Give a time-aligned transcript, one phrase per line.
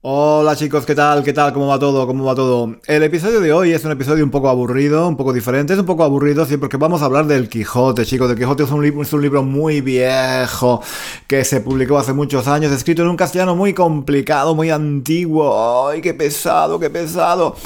[0.00, 1.24] Hola chicos, ¿qué tal?
[1.24, 1.52] ¿Qué tal?
[1.52, 2.06] ¿Cómo va todo?
[2.06, 2.76] ¿Cómo va todo?
[2.86, 5.86] El episodio de hoy es un episodio un poco aburrido, un poco diferente, es un
[5.86, 8.30] poco aburrido, sí, porque vamos a hablar del Quijote, chicos.
[8.30, 8.80] El Quijote es un,
[9.20, 10.80] libro, muy viejo
[11.26, 15.88] que se publicó hace muchos años, escrito en un castellano muy complicado, muy antiguo.
[15.88, 17.56] ¡Ay, qué pesado, qué pesado!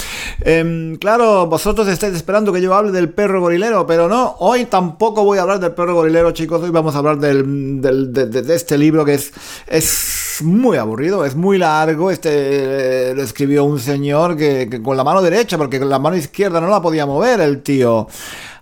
[0.40, 5.22] Em, claro, vosotros estáis esperando que yo hable del perro gorilero, pero no, hoy tampoco
[5.22, 6.62] voy a hablar del perro gorilero, chicos.
[6.62, 9.34] Hoy vamos a hablar del, de, este libro que es,
[9.66, 15.22] es muy aburrido, es muy largo, este lo escribió un señor que, con la mano
[15.22, 18.08] derecha, porque con la mano izquierda no la podía mover el tío.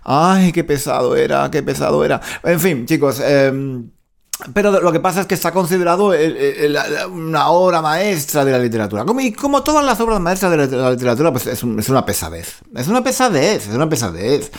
[0.03, 2.19] Ay, qué pesado era, qué pesado era.
[2.43, 3.89] En fin, chicos, em,
[4.53, 6.13] pero lo que pasa es que está considerado
[7.11, 9.05] una obra maestra de la literatura.
[9.05, 12.55] Como, y como todas las obras maestras de la, literatura, pues es, una pesadez.
[12.75, 14.51] Es una pesadez, es una pesadez.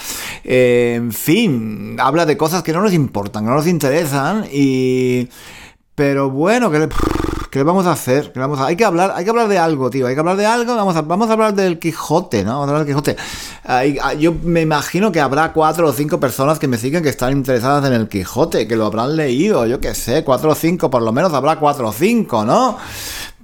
[0.45, 5.28] en fin, habla de cosas que no nos importan, que no nos interesan y...
[5.95, 6.88] Pero bueno, que le...
[7.52, 8.33] ¿Qué vamos a hacer?
[8.34, 10.06] vamos Hay, que hablar, hay que hablar de algo, tío.
[10.06, 10.74] Hay que hablar de algo.
[10.74, 12.52] Vamos a, vamos a hablar del Quijote, ¿no?
[12.52, 13.17] Vamos a hablar del Quijote.
[14.19, 17.84] Yo me imagino que habrá cuatro o cinco personas que me siguen que están interesadas
[17.84, 21.12] en el Quijote, que lo habrán leído, yo qué sé, cuatro o cinco, por lo
[21.12, 22.78] menos habrá cuatro o cinco, ¿no?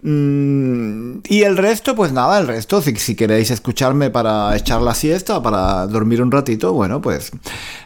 [0.03, 5.43] Mm, y el resto, pues nada, el resto, si, queréis escucharme para echar la siesta,
[5.43, 7.33] para dormir un ratito, bueno, pues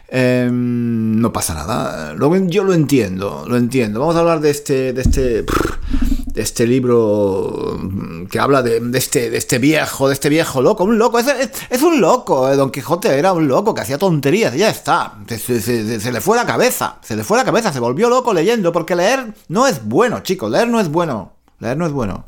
[0.09, 2.13] em, no pasa nada.
[2.13, 3.99] Luego yo lo entiendo, lo entiendo.
[3.99, 7.79] Vamos a hablar de este, de este, de este libro
[8.29, 12.01] que habla de, este, de este viejo, de este viejo loco, un loco, es, un
[12.01, 16.37] loco, eh, Don Quijote era un loco que hacía tonterías, ya está, se le fue
[16.37, 19.85] la cabeza, se le fue la cabeza, se volvió loco leyendo, porque leer no es
[19.85, 21.33] bueno, chicos, leer no es bueno.
[21.63, 22.25] Leer no es bueno.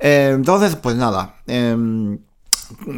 [0.00, 1.36] Eh, entonces, pues nada.
[1.46, 2.18] Em,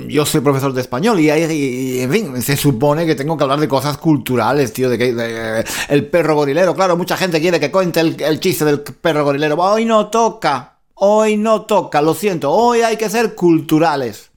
[0.09, 3.69] yo soy profesor de español y, en fin, se supone que tengo que hablar de
[3.69, 6.75] cosas culturales, tío, de que el perro gorilero.
[6.75, 9.57] Claro, mucha gente quiere que cuente el, chiste del perro gorilero.
[9.57, 14.31] Hoy no toca, hoy no toca, lo siento, hoy hay que ser culturales.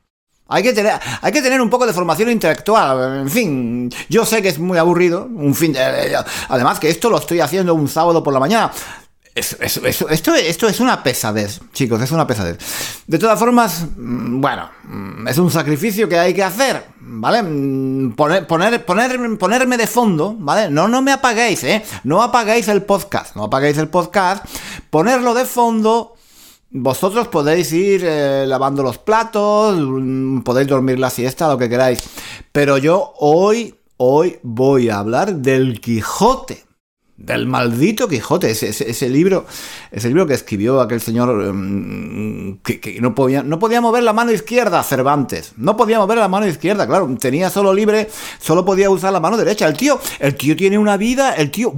[0.54, 3.22] Hay que, tener, hay que tener un poco de formación intelectual.
[3.22, 5.24] En fin, yo sé que es muy aburrido.
[5.34, 5.74] Un fin
[6.50, 8.70] además que esto lo estoy haciendo un sábado por la mañana
[9.34, 12.58] esto, esto es una pesadez, chicos, es una pesadez.
[13.08, 17.42] De todas formas, mm, bueno, mm, es un sacrificio que hay que hacer, ¿vale?
[17.42, 20.70] Mm, poner, poner, ponerme de fondo, ¿vale?
[20.70, 21.82] No, no me apaguéis, ¿eh?
[22.04, 24.46] No apaguéis el podcast, no apaguéis el podcast,
[24.90, 26.16] ponerlo de fondo.
[26.74, 29.78] Vosotros podéis ir eh, lavando los platos,
[30.44, 32.04] podéis dormir la siesta, lo que queráis.
[32.52, 36.66] Pero yo hoy, hoy voy a hablar del Quijote
[37.26, 39.46] del maldito Quijote, ese, ese, libro,
[39.92, 44.32] ese libro que escribió aquel señor em, que, no, podía, no podía mover la mano
[44.32, 49.14] izquierda, Cervantes, no podía mover la mano izquierda, claro, tenía solo libre, solo podía usar
[49.14, 49.68] la mano derecha.
[49.68, 51.74] El tío, el tío tiene una vida, el tío,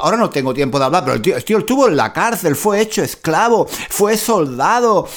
[0.00, 2.56] ahora no tengo tiempo de hablar, pero el tío, el tío estuvo en la cárcel,
[2.56, 5.08] fue hecho esclavo, fue soldado,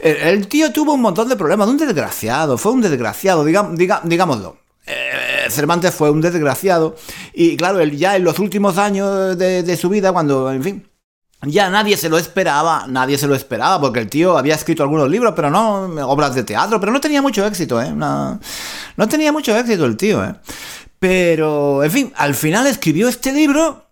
[0.00, 4.61] el, tío tuvo un montón de problemas, un desgraciado, fue un desgraciado, digámoslo.
[4.86, 6.96] Eh, Cervantes fue un desgraciado
[7.32, 10.88] y claro, él ya en los últimos años de, su vida, cuando, en fin,
[11.42, 15.08] ya nadie se lo esperaba, nadie se lo esperaba, porque el tío había escrito algunos
[15.08, 17.92] libros, pero no obras de teatro, pero no tenía mucho éxito, ¿eh?
[17.92, 18.40] No,
[18.96, 20.34] no tenía mucho éxito el tío, ¿eh?
[20.98, 23.91] Pero, en fin, al final escribió este libro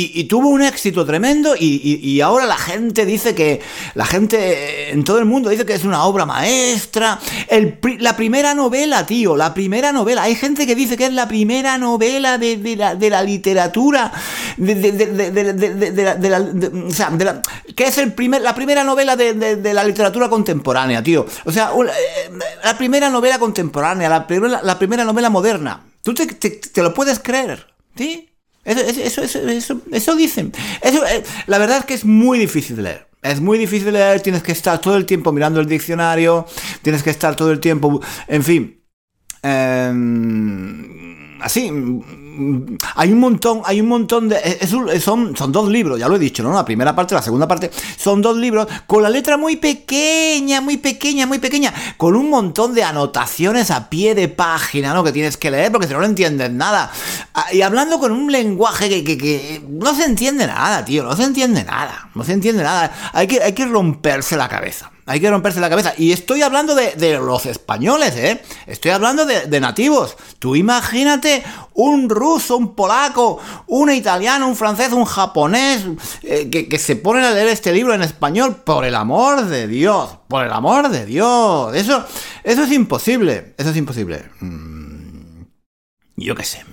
[0.00, 3.60] y, tuvo un éxito tremendo y, ahora la gente dice que,
[3.94, 7.18] la gente en todo el mundo dice que es una obra maestra.
[7.48, 10.22] El, la primera novela, tío, la primera novela.
[10.22, 14.12] Hay gente que dice que es la primera novela de, la, literatura,
[14.56, 16.40] de, la,
[16.86, 17.10] o sea,
[17.74, 21.26] que es el primer, la primera novela de, la literatura contemporánea, tío.
[21.44, 22.30] O sea, eh,
[22.62, 25.84] la primera novela contemporánea, la primera, la primera novela moderna.
[26.02, 27.66] ¿Tú te, te lo puedes creer?
[27.96, 28.27] ¿Sí?
[28.68, 30.52] Eso, eso, eso, eso, dicen.
[30.82, 33.08] Eso, eh, la verdad es que es muy difícil de leer.
[33.22, 36.46] Es muy difícil de leer, tienes que estar todo el tiempo mirando el diccionario,
[36.82, 38.84] tienes que estar todo el tiempo, en fin.
[39.42, 41.70] Em, así,
[42.94, 44.38] hay un montón, hay un montón de...
[45.00, 46.52] son, son dos libros, ya lo he dicho, ¿no?
[46.52, 50.76] La primera parte, la segunda parte, son dos libros con la letra muy pequeña, muy
[50.76, 55.02] pequeña, muy pequeña, con un montón de anotaciones a pie de página, ¿no?
[55.02, 56.90] Que tienes que leer porque si no, no entiendes nada.
[57.34, 61.24] Ah, y hablando con un lenguaje que, que, no se entiende nada, tío, no se
[61.24, 63.10] entiende nada, no se entiende nada.
[63.12, 64.90] Hay que, hay que romperse la cabeza.
[65.08, 65.94] Hay que romperse la cabeza.
[65.96, 68.42] Y estoy hablando de, los españoles, ¿eh?
[68.66, 70.16] Estoy hablando de, nativos.
[70.38, 75.86] Tú imagínate un ruso, un polaco, un italiano, un francés, un japonés,
[76.22, 78.56] eh, que, se ponen a leer este libro en español.
[78.56, 80.10] Por el amor de Dios.
[80.28, 81.74] Por el amor de Dios.
[81.74, 82.04] Eso,
[82.44, 83.54] eso es imposible.
[83.56, 84.24] Eso es imposible.
[84.40, 84.77] Mm.
[86.24, 86.64] Yo qué sé,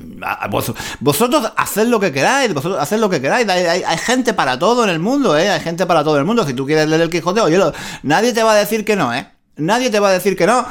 [0.99, 4.89] vosotros haced lo que queráis, vosotros haced lo que queráis, hay, gente para todo en
[4.89, 5.49] el mundo, ¿eh?
[5.49, 7.59] Hay gente para todo el mundo, si tú quieres leer el Quijote, oye,
[8.03, 9.27] nadie te va a decir que no, ¿eh?
[9.57, 10.65] Nadie te va a decir que no.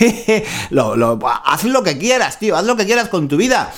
[0.70, 3.72] lo, haz lo que quieras, tío, haz lo que quieras con tu vida.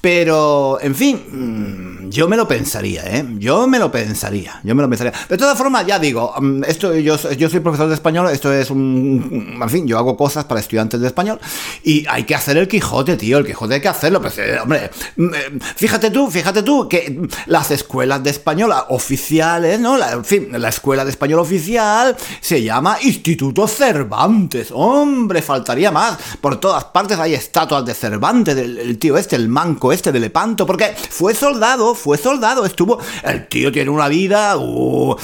[0.00, 3.24] Pero, en fin, mm, yo me lo pensaría, ¿eh?
[3.38, 5.12] Yo me lo pensaría, yo me lo pensaría.
[5.28, 8.70] De todas formas, ya digo, mm, esto, yo, yo soy profesor de español, esto es
[8.70, 9.58] un...
[9.60, 11.38] En fin, yo hago cosas para estudiantes de español
[11.84, 14.22] y hay que hacer el Quijote, tío, el Quijote hay que hacerlo.
[14.22, 19.78] Pues, eh, hombre, mm, eh, fíjate tú, fíjate tú, que las escuelas de español oficiales,
[19.80, 19.98] ¿no?
[20.02, 24.68] En fin, la escuela de español oficial se llama Instituto Cervantes.
[24.72, 26.16] Hombre, faltaría más.
[26.40, 30.66] Por todas partes hay estatuas de Cervantes, el tío este, el manco este de Lepanto,
[30.66, 32.98] porque fue soldado, fue soldado, estuvo...
[33.22, 34.56] El tío tiene una vida...
[34.56, 35.16] Uh,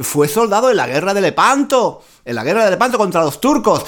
[0.00, 3.84] fue soldado en la guerra de Lepanto en la guerra de Lepanto contra los turcos.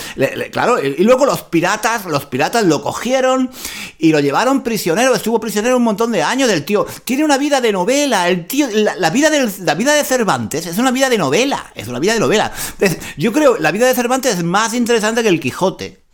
[0.53, 3.51] claro, y, luego los piratas, los piratas lo cogieron
[3.99, 5.15] y lo llevaron prisionero.
[5.15, 6.87] Estuvo prisionero un montón de años del tío.
[7.05, 8.29] Tiene una vida de novela.
[8.29, 11.73] El tío, la, vida, de, la vida de Cervantes es una vida de novela.
[11.75, 12.53] Es una vida de novela.
[13.17, 16.06] yo creo la vida de Cervantes es más interesante que el Quijote.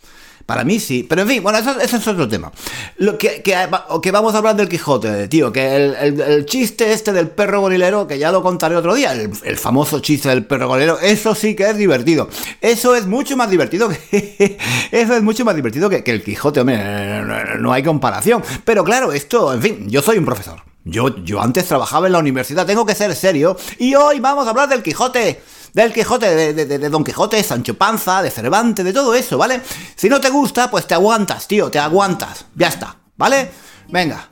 [0.47, 2.51] Para mí sí, pero en fin, bueno, eso, es otro tema.
[2.97, 7.61] Lo que, que, vamos a hablar del Quijote, tío, que el, chiste este del perro
[7.61, 11.55] gorilero, que ya lo contaré otro día, el, famoso chiste del perro gorilero, eso sí
[11.55, 12.29] que es divertido.
[12.61, 14.59] Eso es mucho más divertido que...
[14.91, 17.23] eso es mucho más divertido que, el Quijote, hombre,
[17.59, 18.43] no, hay comparación.
[18.65, 20.63] Pero claro, esto, en fin, yo soy un profesor.
[20.85, 24.51] Yo, yo antes trabajaba en la universidad, tengo que ser serio, y hoy vamos a
[24.51, 25.41] hablar del Quijote
[25.73, 29.61] del Quijote, de, Don Quijote, Sancho Panza, de Cervantes, de todo eso, ¿vale?
[29.95, 32.47] Si no te gusta, pues te aguantas, tío, te aguantas.
[32.55, 33.51] Ya está, ¿vale?
[33.89, 34.29] Venga,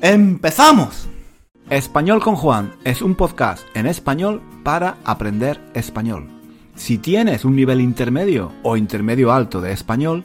[0.00, 1.08] empezamos.
[1.70, 6.28] Español con Juan es un podcast en español para aprender español.
[6.74, 10.24] Si tienes un nivel intermedio o intermedio alto de español,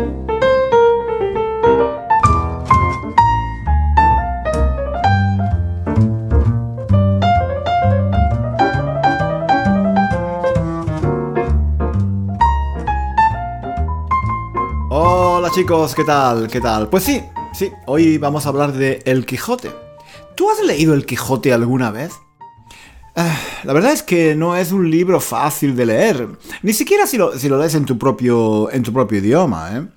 [15.53, 16.47] Chicos, ¿qué tal?
[16.47, 16.87] ¿Qué tal?
[16.87, 17.21] Pues sí,
[17.51, 19.69] sí, hoy vamos a hablar de El Quijote.
[20.33, 22.13] ¿Tú has leído El Quijote alguna vez?
[23.17, 26.29] Eh, la verdad es que no es un libro fácil de leer,
[26.61, 29.87] ni siquiera si lo, si lo lees en tu, propio, en tu propio idioma, ¿eh?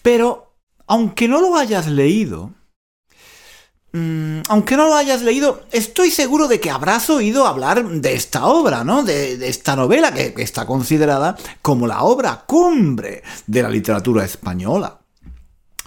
[0.00, 0.54] Pero,
[0.86, 2.52] aunque no lo hayas leído,
[3.94, 8.46] Mm, aunque no lo hayas leído, estoy seguro de que habrás oído hablar de esta
[8.46, 9.04] obra, ¿no?
[9.04, 14.98] De, esta novela que, está considerada como la obra cumbre de la literatura española.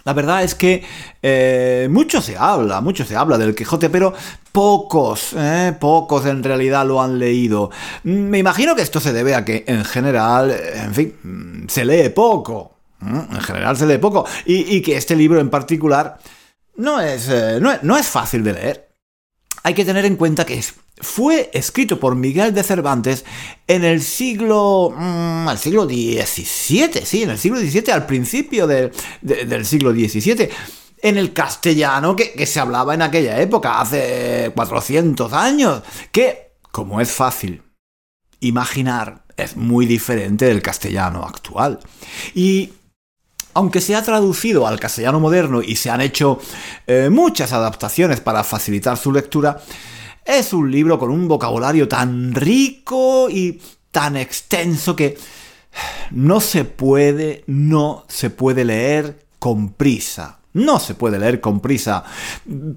[0.06, 0.86] La verdad es que
[1.22, 4.14] eh, mucho se habla, mucho se habla del Quijote, pero
[4.54, 7.72] pocos, eh, pocos en realidad lo han leído.
[8.06, 11.84] Mm, me imagino que esto se debe a que en general, en fin, mm, se
[11.84, 12.72] lee poco.
[13.02, 14.26] En general se lee poco.
[14.46, 16.18] y que este libro en particular
[16.78, 18.88] no es, eh, no, es fácil de leer.
[19.64, 20.64] Hay que tener en cuenta que
[21.00, 23.26] fue escrito por Miguel de Cervantes
[23.68, 24.94] en el siglo.
[24.96, 30.50] Mm, al siglo XVII, sí, en el siglo XVII, al principio del siglo XVII.
[31.00, 35.84] En el castellano que, que, se hablaba en aquella época, hace 400 años.
[36.12, 37.62] Que, como es fácil
[38.40, 41.80] imaginar, es muy diferente del castellano actual.
[42.34, 42.72] Y
[43.58, 46.40] aunque se ha traducido al castellano moderno y se han hecho
[46.86, 49.60] eh, muchas adaptaciones para facilitar su lectura,
[50.24, 53.60] es un libro con un vocabulario tan rico y
[53.90, 55.18] tan extenso que
[56.12, 60.38] no se puede, no se puede leer con prisa.
[60.54, 62.04] No se puede leer con prisa.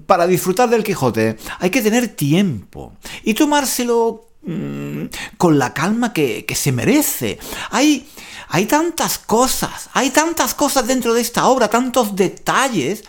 [0.07, 5.03] Para disfrutar del Quijote hay que tener tiempo y tomárselo mm,
[5.37, 7.37] con la calma que, que se merece.
[7.69, 8.07] Hay
[8.53, 13.03] hay tantas cosas, hay tantas cosas dentro de esta obra, tantos detalles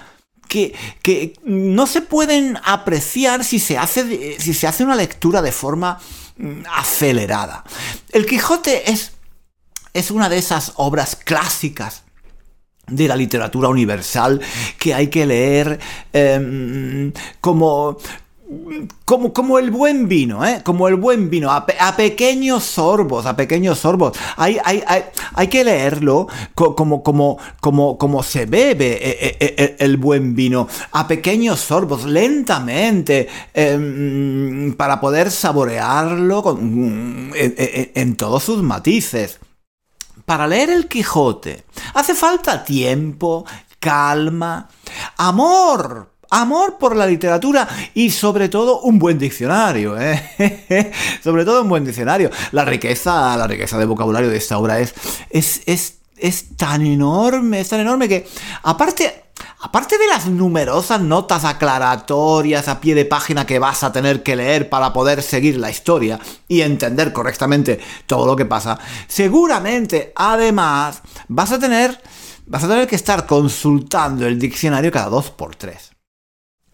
[0.46, 0.72] que,
[1.02, 5.98] que no se pueden apreciar si se, hace, si se hace una lectura de forma
[6.36, 7.64] mm, acelerada.
[8.10, 9.12] El Quijote es,
[9.92, 12.04] es una de esas obras clásicas
[12.86, 14.40] de la literatura universal
[14.78, 15.80] que hay que leer
[16.12, 17.96] em, como
[19.04, 20.62] como, como el buen vino, ¿eh?
[20.64, 21.66] Como el buen vino, a,
[21.96, 24.16] pequeños sorbos, a pequeños sorbos.
[24.36, 25.04] Hay, hay, hay,
[25.34, 30.68] hay que leerlo como, como, como, como se bebe eh, eh, eh, el, buen vino,
[30.92, 39.38] a pequeños sorbos, lentamente, em, para poder saborearlo en todos sus matices.
[40.24, 43.44] Para leer el Quijote hace falta tiempo,
[43.80, 44.68] calma,
[45.16, 50.90] amor amor por la literatura y sobre todo un buen diccionario, ¿eh?
[51.22, 52.30] sobre todo un buen diccionario.
[52.52, 54.94] La riqueza, la riqueza de vocabulario de esta obra es,
[55.30, 58.26] es, es, es tan enorme, es tan enorme que
[58.62, 59.22] aparte
[59.60, 64.36] Aparte de las numerosas notas aclaratorias a pie de página que vas a tener que
[64.36, 71.02] leer para poder seguir la historia y entender correctamente todo lo que pasa, seguramente además
[71.28, 72.00] vas a tener,
[72.46, 75.91] vas a tener que estar consultando el diccionario cada dos por tres.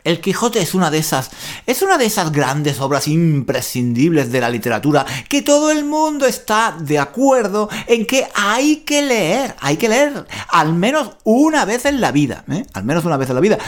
[0.08, 1.30] El Quijote es una de esas,
[1.66, 6.74] es una de esas grandes obras imprescindibles de la literatura que todo el mundo está
[6.80, 12.00] de acuerdo en que hay que leer, hay que leer al menos una vez en
[12.00, 12.64] la vida, ¿eh?
[12.72, 13.58] al menos una vez en la vida.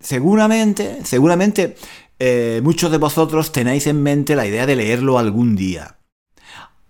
[0.00, 1.76] Seguramente, seguramente
[2.18, 5.98] eh, muchos de vosotros tenéis en mente la idea de leerlo algún día.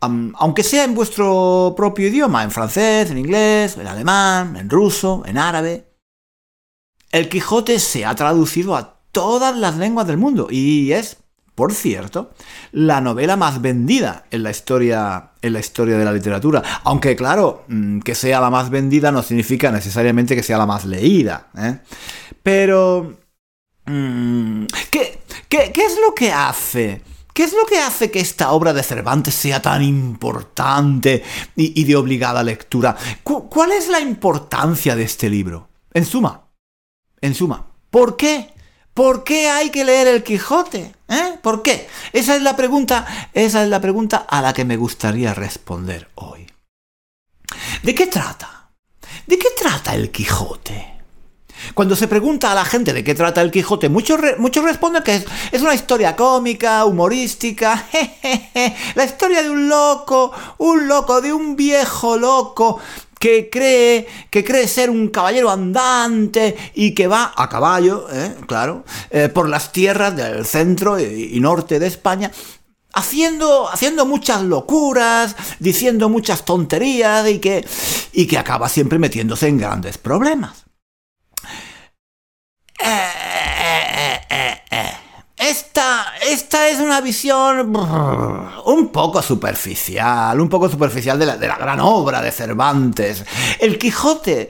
[0.00, 5.36] aunque sea en vuestro propio idioma, en francés, en inglés, en alemán, en ruso, en
[5.36, 5.89] árabe.
[7.12, 11.16] El Quijote se ha traducido a todas las lenguas del mundo y es,
[11.56, 12.30] por cierto,
[12.70, 16.62] la novela más vendida en la historia, en la historia de la literatura.
[16.84, 20.84] Aunque, claro, mm, que sea la más vendida no significa necesariamente que sea la más
[20.84, 21.48] leída.
[21.58, 21.78] ¿eh?
[22.42, 23.18] Pero...
[23.86, 27.02] Mm, ¿qué, qué, es lo que hace?
[27.34, 31.24] ¿Qué es lo que hace que esta obra de Cervantes sea tan importante
[31.56, 32.96] y, de obligada lectura?
[33.24, 35.68] ¿Cuál es la importancia de este libro?
[35.92, 36.49] En suma,
[37.20, 38.52] en suma, ¿por qué?
[38.94, 40.94] ¿Por qué hay que leer el Quijote?
[41.08, 41.38] ¿Eh?
[41.42, 41.88] ¿Por qué?
[42.12, 46.46] Esa es la pregunta, esa es la pregunta a la que me gustaría responder hoy.
[47.82, 48.70] ¿De qué trata?
[49.26, 50.90] ¿De qué trata el Quijote?
[51.74, 55.16] Cuando se pregunta a la gente de qué trata el Quijote, muchos, muchos responden que
[55.16, 57.86] es, es, una historia cómica, humorística,
[58.94, 62.80] la historia de un loco, un loco, de un viejo loco
[63.20, 68.34] que cree, que cree ser un caballero andante y que va a caballo, ¿eh?
[68.46, 72.32] claro, eh, por las tierras del centro y, norte de España,
[72.94, 77.62] haciendo, haciendo muchas locuras, diciendo muchas tonterías y que,
[78.12, 80.64] y que acaba siempre metiéndose en grandes problemas.
[82.78, 83.29] Esta,
[86.32, 87.74] esta es una visión
[88.64, 93.24] un poco superficial, un poco superficial de la, de la gran obra de Cervantes.
[93.58, 94.48] El Quijote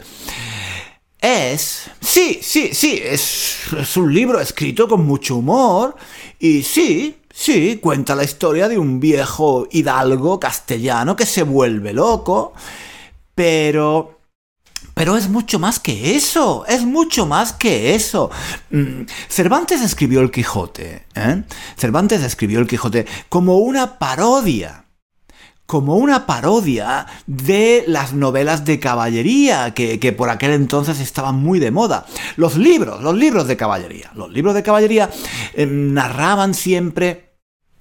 [1.20, 1.90] es...
[2.00, 5.96] Sí, sí, sí, es, es un libro escrito con mucho humor
[6.38, 12.52] y sí, sí, cuenta la historia de un viejo hidalgo castellano que se vuelve loco,
[13.34, 14.19] pero
[15.00, 18.30] pero es mucho más que eso, es mucho más que eso.
[18.70, 21.42] Mm, Cervantes escribió el Quijote, ¿eh?
[21.78, 24.84] Cervantes escribió el Quijote como una parodia
[25.64, 31.70] como una parodia de las novelas de caballería que, por aquel entonces estaban muy de
[31.70, 32.04] moda.
[32.36, 34.10] Los libros, los libros de caballería.
[34.14, 35.08] Los libros de caballería
[35.54, 37.38] eh, narraban siempre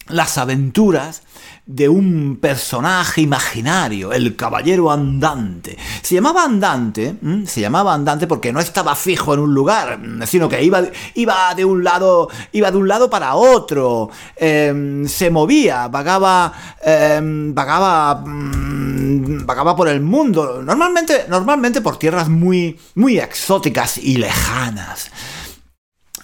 [0.07, 1.23] las aventuras
[1.69, 5.77] de un personaje imaginario, el caballero andante.
[6.01, 10.63] Se llamaba andante, se llamaba andante porque no estaba fijo en un lugar, sino que
[10.63, 10.81] iba,
[11.13, 16.51] iba de un lado, iba de un lado para otro, em, se movía, vagaba,
[16.83, 24.17] em, vagaba, mm, vagaba por el mundo, normalmente, normalmente por tierras muy, muy exóticas y
[24.17, 25.11] lejanas.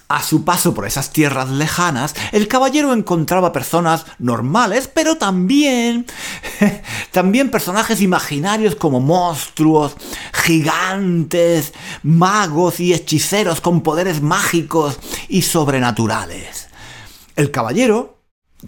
[0.08, 6.06] A su paso por esas tierras lejanas, el caballero encontraba personas normales, pero también
[7.10, 9.96] también personajes imaginarios como monstruos,
[10.32, 11.72] gigantes,
[12.04, 14.98] magos y hechiceros con poderes mágicos
[15.28, 16.68] y sobrenaturales.
[17.34, 18.15] El caballero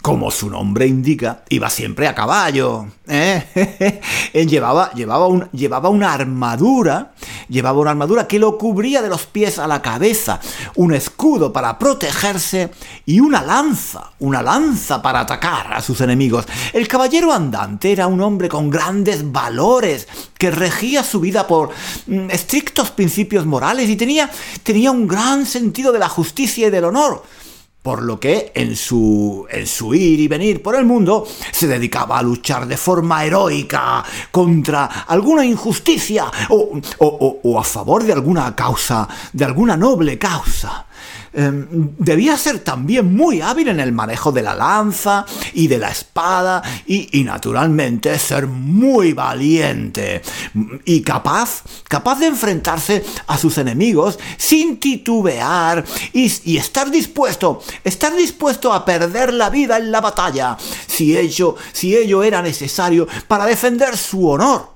[0.01, 2.87] como su nombre indica, iba siempre a caballo.
[3.07, 4.01] ¿eh?
[4.33, 7.13] llevaba, llevaba, llevaba una armadura,
[7.47, 10.39] llevaba una armadura que lo cubría de los pies a la cabeza,
[10.75, 12.71] un escudo para protegerse
[13.05, 16.45] y una lanza, una lanza para atacar a sus enemigos.
[16.73, 21.69] El caballero andante era un hombre con grandes valores, que regía su vida por
[22.07, 24.29] mm, estrictos principios morales y tenía,
[24.63, 27.23] tenía un gran sentido de la justicia y del honor
[27.89, 32.19] por lo que en su, en su ir y venir por el mundo se dedicaba
[32.19, 39.07] a luchar de forma heroica contra alguna injusticia o, o, a favor de alguna causa,
[39.33, 40.85] de alguna noble causa.
[41.31, 41.67] Em,
[41.97, 46.63] debía ser también muy hábil en el manejo de la lanza y de la espada
[46.87, 50.21] y, naturalmente ser muy valiente
[50.85, 58.15] y capaz, capaz de enfrentarse a sus enemigos sin titubear y, y estar dispuesto, estar
[58.15, 60.57] dispuesto a perder la vida en la batalla
[60.87, 64.69] si ello, si ello era necesario para defender su honor.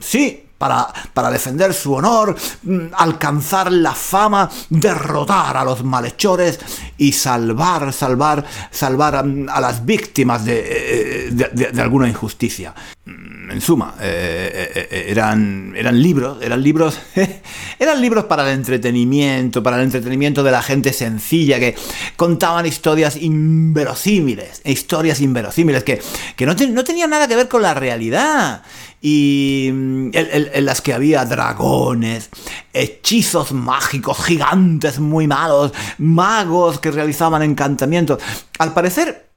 [0.00, 6.58] Sí, para, defender su honor, mm, alcanzar la fama, derrotar a los malhechores
[6.96, 12.74] y salvar, salvar, salvar a, las víctimas de, de, alguna injusticia.
[13.04, 16.98] Mm, en suma, eh, eh, eh, eran, eran libros, eran libros,
[17.78, 21.74] eran libros para el entretenimiento, para el entretenimiento de la gente sencilla que
[22.16, 26.00] contaban historias inverosímiles, historias inverosímiles que,
[26.36, 28.62] que no, no tenían nada que ver con la realidad
[29.06, 32.30] y mm, en, las que había dragones,
[32.72, 38.22] hechizos mágicos, gigantes muy malos, magos que realizaban encantamientos.
[38.58, 39.28] Al parecer,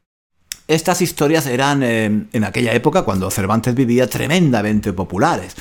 [0.70, 5.54] estas historias eran eh, en aquella época, cuando Cervantes vivía, tremendamente populares.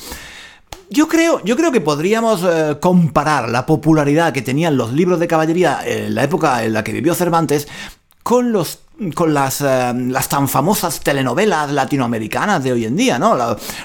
[0.89, 5.27] Yo creo, yo creo que podríamos eh, comparar la popularidad que tenían los libros de
[5.27, 7.67] caballería en la época en la que vivió Cervantes
[8.23, 8.79] con los
[9.15, 13.37] con las, eh, las tan famosas telenovelas latinoamericanas de hoy en día, ¿no?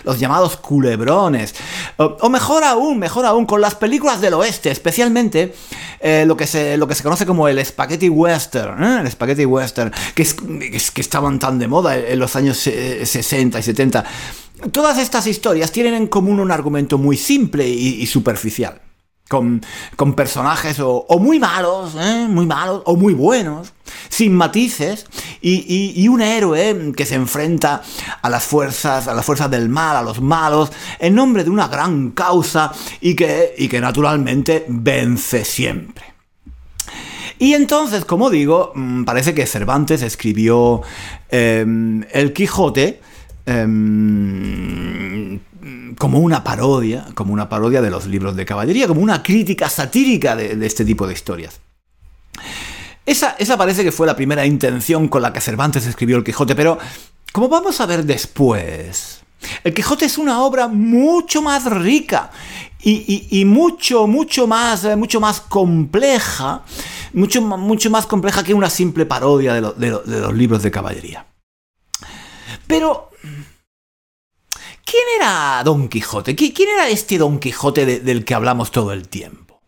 [0.04, 1.54] Los, llamados culebrones.
[1.98, 5.54] O, mejor aún, mejor aún, con las películas del oeste, especialmente
[6.00, 9.02] eh, lo, que se, lo que se conoce como el spaghetti western, ¿eh?
[9.02, 13.64] el spaghetti western, que, es, que estaban tan de moda en los años 60 y
[13.64, 14.06] 70.
[14.72, 18.80] Todas estas historias tienen en común un argumento muy simple y superficial
[19.32, 19.62] con,
[20.14, 22.28] personajes o, muy malos, ¿eh?
[22.30, 23.72] muy malos, o muy buenos,
[24.10, 25.06] sin matices,
[25.42, 27.82] y, un héroe que se enfrenta
[28.22, 31.70] a las fuerzas, a las fuerzas del mal, a los malos, en nombre de una
[31.70, 36.04] gran causa y que, y que naturalmente vence siempre.
[37.40, 40.82] Y entonces, como digo, mm, parece que Cervantes escribió
[41.30, 43.00] em, El Quijote
[43.46, 45.40] em,
[45.98, 50.36] como una parodia, como una parodia de los libros de caballería, como una crítica satírica
[50.36, 51.60] de, este tipo de historias.
[53.06, 56.56] Esa, esa, parece que fue la primera intención con la que Cervantes escribió El Quijote,
[56.56, 56.78] pero
[57.32, 59.22] como vamos a ver después,
[59.64, 62.32] El Quijote es una obra mucho más rica
[62.84, 66.64] y, mucho, mucho más, mucho más compleja,
[67.14, 71.26] mucho, mucho más compleja que una simple parodia de, de los libros de caballería.
[72.66, 73.11] Pero
[74.92, 76.36] ¿Quién era Don Quijote?
[76.36, 79.62] ¿Quién era este Don Quijote del que hablamos todo el tiempo?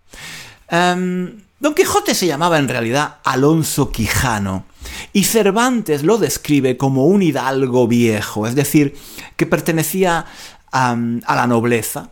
[0.68, 4.66] Em, Don Quijote se llamaba en realidad Alonso Quijano
[5.14, 8.98] y Cervantes lo describe como un hidalgo viejo, es decir,
[9.38, 10.26] que pertenecía
[10.74, 10.96] a
[11.36, 12.12] la nobleza,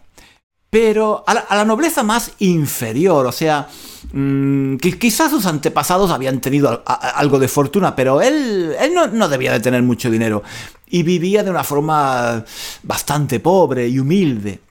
[0.72, 3.68] pero a la, nobleza más inferior, o sea,
[4.14, 9.60] mm, quizás sus antepasados habían tenido algo de fortuna, pero él, él no, debía de
[9.60, 10.42] tener mucho dinero
[10.90, 12.46] y vivía de una forma
[12.84, 14.62] bastante pobre y humilde.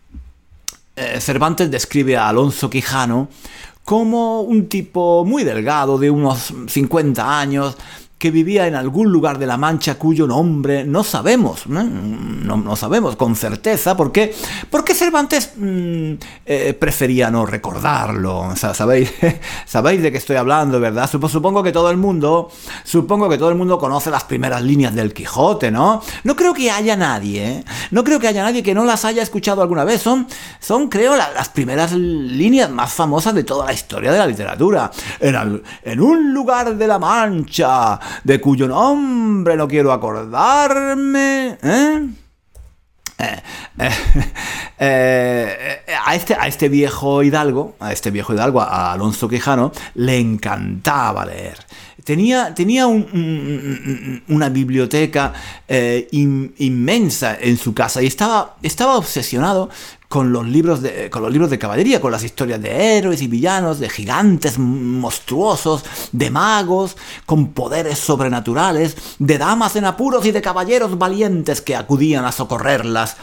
[0.97, 3.29] Eh, Cervantes describe a Alonso Quijano
[3.85, 7.77] como un tipo muy delgado, de unos 50 años,
[8.20, 13.16] que vivía en algún lugar de la Mancha cuyo nombre no sabemos, no, no, sabemos
[13.16, 14.35] con certeza, ¿por qué?
[14.68, 16.12] Porque Cervantes mm,
[16.44, 19.11] eh, prefería no recordarlo, ¿sabéis?
[19.64, 21.09] ¿sabéis de qué estoy hablando, verdad?
[21.11, 22.50] Supongo que todo el mundo,
[22.85, 26.02] supongo que todo el mundo conoce las primeras líneas del Quijote, ¿no?
[26.22, 27.64] No creo que haya nadie, ¿eh?
[27.90, 30.26] No creo que haya nadie que no las haya escuchado alguna vez, son,
[30.61, 34.90] son creo, las primeras líneas más famosas de toda la historia de la literatura.
[35.20, 41.59] En un lugar de la Mancha, de cuyo nombre no quiero acordarme.
[41.62, 42.09] ¿eh?
[43.79, 43.90] Eh,
[44.79, 50.18] eh, a, este, a este viejo hidalgo, a este viejo hidalgo, a Alonso Quijano, le
[50.18, 51.59] encantaba leer.
[52.03, 55.35] Tenía, tenía una biblioteca
[56.12, 59.68] inmensa en su casa y estaba, estaba obsesionado
[60.11, 63.29] con los libros de, con los libros de caballería, con las historias de héroes y
[63.29, 66.96] villanos, de gigantes monstruosos, de magos
[67.27, 73.18] con poderes sobrenaturales, de damas en apuros y de caballeros valientes que acudían a socorrerlas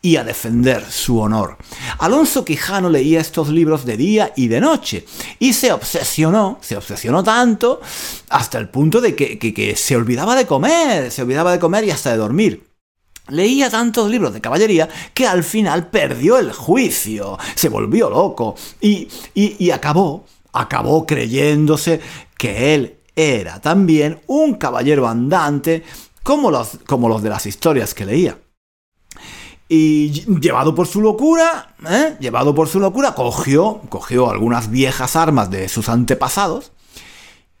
[0.00, 1.56] y a defender su honor.
[1.98, 5.04] Alonso Quijano leía estos libros de día y de noche
[5.40, 7.80] y se obsesionó, se obsesionó tanto
[8.28, 11.90] hasta el punto de que, que se olvidaba de comer, se olvidaba de comer y
[11.90, 12.71] hasta de dormir.
[13.28, 19.70] Leía tantos libros de caballería que al final perdió el juicio, se volvió loco y,
[19.70, 22.00] acabó, acabó creyéndose
[22.36, 25.84] que él era también un caballero andante
[26.24, 28.38] como los, como los de las historias que leía.
[29.68, 32.16] y llevado por su locura, ¿eh?
[32.18, 36.72] llevado por su locura, cogió, cogió algunas viejas armas de sus antepasados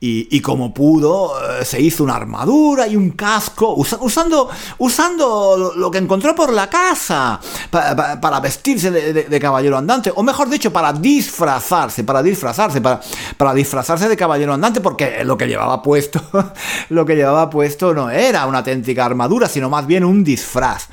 [0.04, 5.98] y, como pudo, eh, se hizo una armadura y un casco, usando, usando lo que
[5.98, 7.38] encontró por la casa
[7.70, 13.00] para vestirse de, caballero andante, o mejor dicho, para disfrazarse, para disfrazarse, para,
[13.36, 16.20] para disfrazarse de caballero andante, porque lo que llevaba puesto,
[16.88, 20.88] lo que llevaba puesto no era una auténtica armadura, sino más bien un disfraz.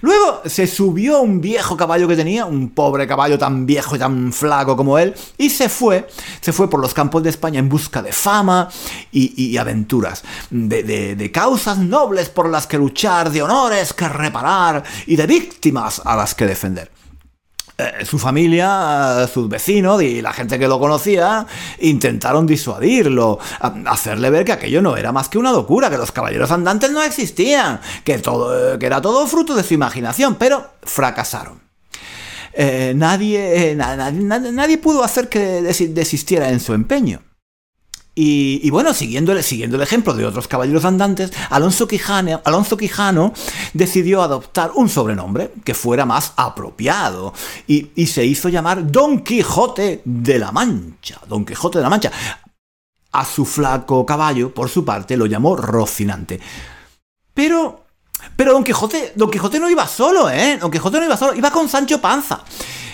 [0.00, 4.32] Luego se subió un viejo caballo que tenía, un pobre caballo tan viejo y tan
[4.32, 6.08] flaco como él, y se fue,
[6.40, 8.68] se fue por los campos de España en busca de fama
[9.12, 15.16] y, aventuras, de, de causas nobles por las que luchar, de honores que reparar y
[15.16, 16.99] de víctimas a las que defender.
[17.80, 21.46] Eh, su familia, sus vecinos y la gente que lo conocía
[21.80, 23.38] intentaron disuadirlo,
[23.86, 27.02] hacerle ver que aquello no era más que una locura, que los caballeros andantes no
[27.02, 31.60] existían, que, todo, que era todo fruto de su imaginación, pero fracasaron.
[32.52, 37.22] Eh, eh, nadie, nadie, pudo hacer que desistiera en su empeño.
[38.14, 43.32] Y, bueno, siguiendo, siguiendo, el ejemplo de otros caballeros andantes, Alonso Quijano, Alonso Quijano
[43.72, 47.32] decidió adoptar un sobrenombre que fuera más apropiado
[47.66, 51.20] y, y se hizo llamar Don Quijote de la Mancha.
[51.28, 52.12] Don Quijote de la Mancha.
[53.12, 56.40] A su flaco caballo, por su parte, lo llamó Rocinante.
[57.32, 57.84] Pero
[58.36, 60.58] pero Don Quijote, Don Quijote no iba solo, ¿eh?
[60.60, 62.42] Don Quijote no iba solo, iba con Sancho Panza.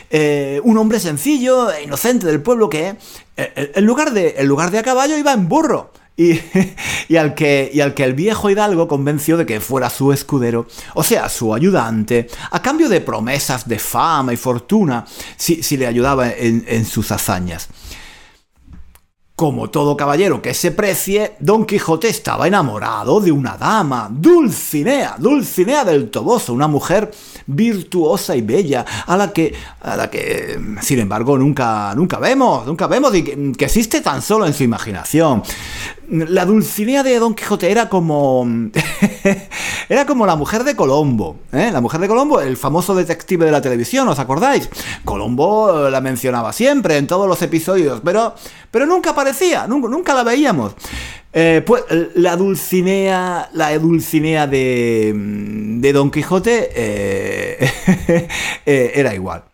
[0.09, 2.97] Eh, un hombre sencillo e inocente del pueblo que,
[3.37, 5.93] eh, en, lugar de, lugar de a caballo, iba en burro.
[6.17, 6.41] Y,
[7.09, 10.67] y, al que, y al que el viejo hidalgo convenció de que fuera su escudero,
[10.95, 15.05] o sea, su ayudante, a cambio de promesas de fama y fortuna,
[15.37, 17.69] si, si le ayudaba en, en sus hazañas.
[19.37, 25.85] Como todo caballero que se precie, Don Quijote estaba enamorado de una dama, Dulcinea, Dulcinea
[25.85, 27.11] del Toboso, una mujer
[27.47, 32.87] virtuosa y bella, a la que, a la que, sin embargo, nunca, nunca vemos, nunca
[32.87, 35.43] vemos y que existe tan solo en su imaginación
[36.11, 38.47] la Dulcinea de Don Quijote era como.
[39.89, 41.39] era como la mujer de Colombo.
[41.53, 41.71] ¿eh?
[41.73, 44.69] La mujer de Colombo, el famoso detective de la televisión, ¿os acordáis?
[45.05, 48.35] Colombo la mencionaba siempre en todos los episodios, pero,
[48.71, 50.75] pero nunca aparecía, nunca, nunca la veíamos.
[51.33, 58.29] Eh, pues la Dulcinea, la Dulcinea de, de Don Quijote eh,
[58.67, 59.45] era igual.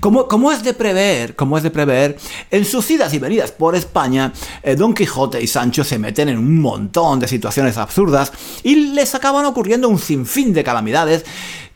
[0.00, 2.18] Como, es de prever, como es de prever,
[2.50, 6.38] en sus idas y venidas por España, eh, Don Quijote y Sancho se meten en
[6.38, 11.24] un montón de situaciones absurdas y les acaban ocurriendo un sinfín de calamidades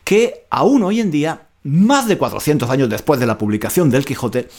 [0.03, 4.49] que aún hoy en día, más de 400 años después de la publicación del Quijote,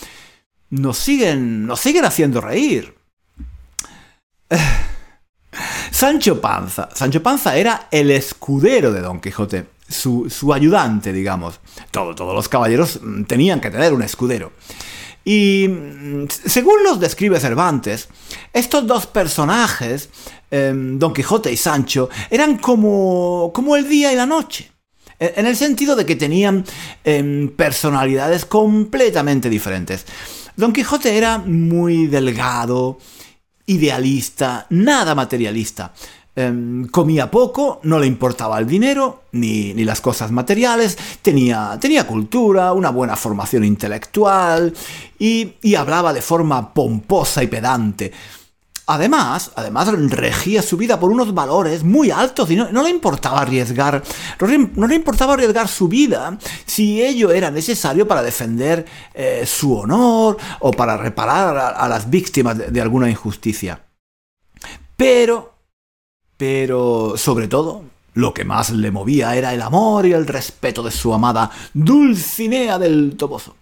[0.71, 2.95] nos siguen, nos siguen haciendo reír.
[5.91, 6.89] Sancho Panza.
[6.95, 11.61] Sancho Panza era el escudero de Don Quijote su, ayudante, digamos.
[11.91, 14.53] todos los caballeros mm, tenían que tener un escudero.
[15.25, 18.09] Y mm, según los describe Cervantes,
[18.53, 20.11] estos dos personajes,
[20.51, 24.71] em, Don Quijote y Sancho, eran como, como el día y la noche.
[25.19, 26.65] E, en el sentido de que tenían
[27.05, 30.05] em, personalidades completamente diferentes.
[30.57, 32.99] Don Quijote era muy delgado,
[33.67, 35.93] idealista, nada materialista.
[36.37, 42.73] Em, comía poco, no le importaba el dinero ni, las cosas materiales, tenía, tenía, cultura,
[42.73, 44.75] una buena formación intelectual
[45.17, 48.11] y, hablaba de forma pomposa y pedante.
[48.87, 54.03] Además, además regía su vida por unos valores muy altos y no, le importaba arriesgar,
[54.75, 60.37] no le, importaba arriesgar su vida si ello era necesario para defender eh, su honor
[60.59, 63.81] o para reparar a, las víctimas de alguna injusticia.
[64.97, 65.54] Pero
[66.37, 70.91] pero, sobre todo, lo que más le movía era el amor y el respeto de
[70.91, 73.57] su amada Dulcinea del Toboso.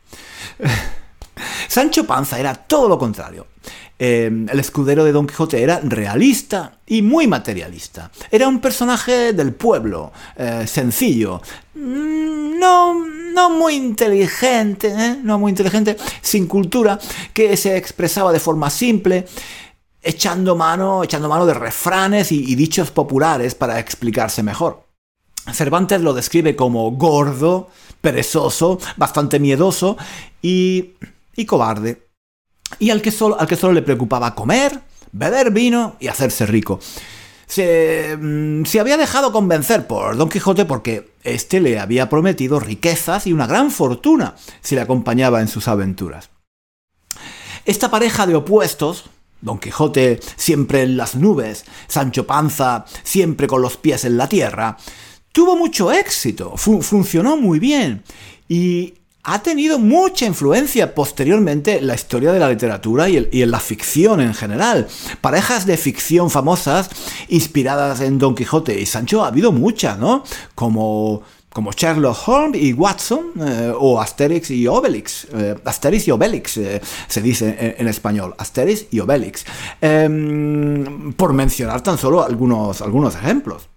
[1.69, 3.47] Sancho Panza era todo lo contrario.
[3.99, 8.11] Em, el escudero de Don Quijote era realista y muy materialista.
[8.31, 11.41] Era un personaje del pueblo, eh, sencillo,
[11.75, 12.95] mm, no,
[13.33, 15.19] no muy inteligente, ¿eh?
[15.23, 16.99] no muy inteligente, sin cultura,
[17.33, 19.27] que se expresaba de forma simple
[20.03, 24.87] echando mano, echando mano de refranes y, dichos populares para explicarse mejor.
[25.53, 29.97] Cervantes lo describe como gordo, perezoso, bastante miedoso
[30.41, 30.93] y,
[31.37, 32.09] y cobarde.
[32.79, 34.81] Y al que, solo, al que solo le preocupaba comer,
[35.12, 36.81] beber vino y hacerse rico.
[37.47, 43.27] Se, mm, se, había dejado convencer por Don Quijote porque éste le había prometido riquezas
[43.27, 46.31] y una gran fortuna si le acompañaba en sus aventuras.
[47.65, 49.11] Esta pareja de opuestos,
[49.42, 54.78] Don Quijote siempre en las nubes, Sancho Panza siempre con los pies en la tierra,
[55.33, 58.02] tuvo mucho éxito, funcionó muy bien
[58.48, 63.61] y ha tenido mucha influencia posteriormente en la historia de la literatura y, en la
[63.61, 64.88] ficción en general.
[65.20, 66.90] Parejas de ficción famosas
[67.28, 70.24] inspiradas en Don Quijote y Sancho ha habido muchas, ¿no?
[70.57, 71.22] Como
[71.53, 75.27] como Sherlock Holmes y Watson, eh, o Asterix y Obelix.
[75.33, 78.35] Eh, Asterix y Obelix eh, se dice en, español.
[78.38, 79.45] Asterix y Obelix.
[79.81, 83.69] Em, por mencionar tan solo algunos, algunos ejemplos.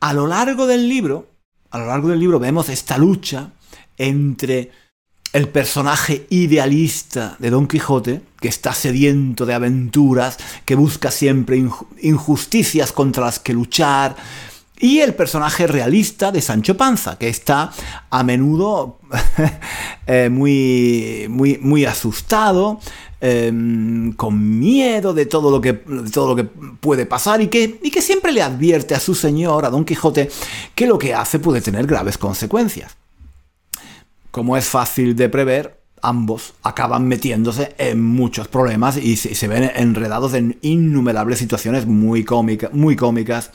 [0.00, 1.26] A lo largo del libro,
[1.70, 3.50] a lo largo del libro vemos esta lucha
[3.98, 4.70] entre
[5.32, 11.62] el personaje idealista de Don Quijote, que está sediento de aventuras, que busca siempre
[12.00, 14.16] injusticias contra las que luchar,
[14.78, 17.72] y el personaje realista de Sancho Panza, que está
[18.10, 18.98] a menudo
[20.06, 22.78] eh, muy, muy, muy asustado,
[23.20, 25.72] em, con miedo de todo, lo que,
[26.12, 29.64] todo lo que puede pasar y que, y que siempre le advierte a su señor,
[29.64, 30.30] a Don Quijote,
[30.74, 32.96] que lo que hace puede tener graves consecuencias.
[34.30, 40.34] Como es fácil de prever, ambos acaban metiéndose en muchos problemas y se, ven enredados
[40.34, 42.26] en innumerables situaciones muy,
[42.72, 43.50] muy cómicas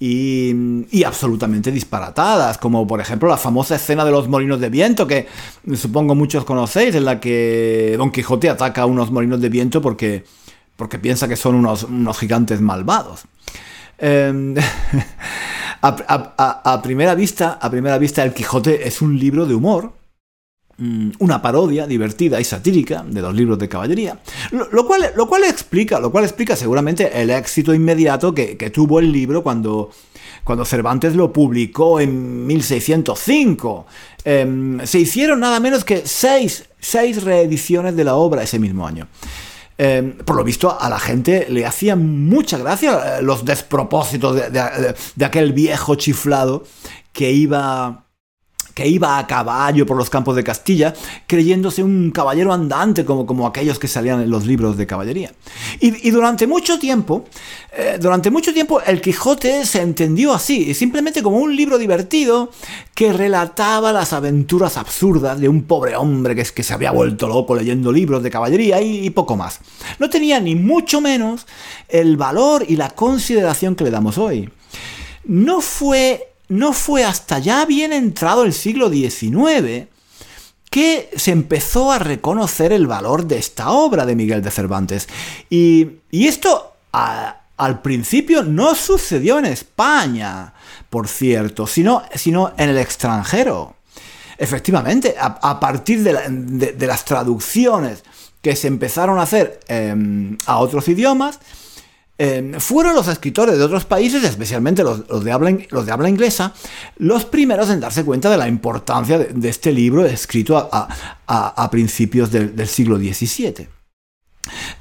[0.00, 5.26] y, absolutamente disparatadas, como por ejemplo la famosa escena de los molinos de viento, que
[5.74, 10.24] supongo muchos conocéis, en la que Don Quijote ataca a unos molinos de viento porque,
[10.76, 13.24] porque piensa que son unos, gigantes malvados.
[13.98, 14.54] Em,
[15.82, 19.92] a, primera vista, a primera vista, El Quijote es un libro de humor,
[20.80, 24.20] una parodia divertida y satírica de los libros de caballería,
[24.52, 29.10] lo, cual, lo cual, explica, lo cual explica seguramente el éxito inmediato que, tuvo el
[29.10, 29.90] libro cuando,
[30.44, 33.86] cuando Cervantes lo publicó en 1605.
[34.24, 39.08] Em, se hicieron nada menos que seis, seis, reediciones de la obra ese mismo año.
[39.78, 45.52] Em, por lo visto a la gente le hacía mucha gracia los despropósitos de aquel
[45.52, 46.64] viejo chiflado
[47.12, 48.04] que iba
[48.78, 50.94] que iba a caballo por los campos de Castilla,
[51.26, 55.32] creyéndose un caballero andante como, como aquellos que salían en los libros de caballería.
[55.80, 57.24] Y, durante mucho tiempo,
[57.76, 62.52] eh, durante mucho tiempo el Quijote se entendió así, simplemente como un libro divertido
[62.94, 67.56] que relataba las aventuras absurdas de un pobre hombre que, que se había vuelto loco
[67.56, 69.58] leyendo libros de caballería y poco más.
[69.98, 71.48] No tenía ni mucho menos
[71.88, 74.48] el valor y la consideración que le damos hoy.
[75.24, 79.88] No fue no fue hasta ya bien entrado el siglo XIX
[80.70, 85.08] que se empezó a reconocer el valor de esta obra de Miguel de Cervantes.
[85.48, 90.52] Y, esto al principio no sucedió en España,
[90.90, 93.76] por cierto, sino, sino en el extranjero.
[94.36, 98.04] Efectivamente, a, partir de, las traducciones
[98.40, 101.40] que se empezaron a hacer em, a otros idiomas,
[102.20, 106.52] Em, fueron los escritores de otros países, especialmente los, de, habla, los de, habla, inglesa,
[106.96, 112.66] los primeros en darse cuenta de la importancia de, este libro escrito a, principios del,
[112.66, 113.68] siglo XVII.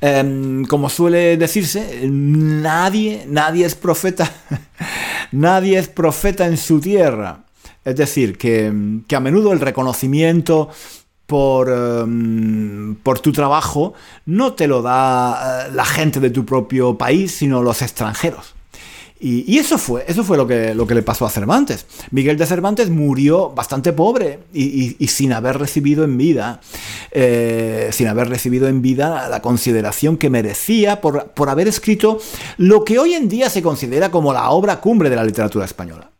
[0.02, 4.32] Em, como suele decirse, nadie, nadie es profeta,
[5.32, 7.43] nadie es profeta en su tierra.
[7.86, 10.69] Es decir, que, que a menudo el reconocimiento
[11.27, 13.93] por, em, por tu trabajo
[14.25, 18.55] no te lo da eh, la gente de tu propio país, sino los extranjeros.
[19.19, 21.87] Y, eso fue, eso fue lo, que, lo que le pasó a Cervantes.
[22.11, 26.61] Miguel de Cervantes murió bastante pobre y, sin haber recibido en vida,
[27.09, 32.19] eh, sin haber recibido en vida la consideración que merecía por, por haber escrito
[32.57, 36.11] lo que hoy en día se considera como la obra cumbre de la literatura española.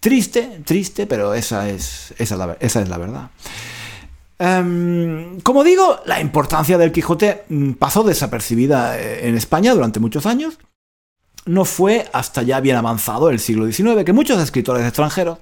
[0.00, 3.30] Triste, triste, pero esa es, esa esa es la verdad.
[4.42, 10.24] Em, como digo, la importancia del Quijote mm, pasó desapercibida eh, en España durante muchos
[10.24, 10.58] años.
[11.44, 15.38] No fue hasta ya bien avanzado el siglo XIX que muchos escritores extranjeros